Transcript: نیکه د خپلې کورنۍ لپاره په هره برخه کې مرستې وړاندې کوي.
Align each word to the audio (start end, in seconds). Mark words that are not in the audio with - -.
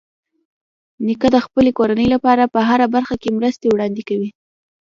نیکه 1.05 1.27
د 1.35 1.37
خپلې 1.45 1.71
کورنۍ 1.77 2.07
لپاره 2.15 2.51
په 2.53 2.59
هره 2.67 2.87
برخه 2.95 3.15
کې 3.21 3.29
مرستې 3.37 3.67
وړاندې 3.69 4.01
کوي. 4.09 4.29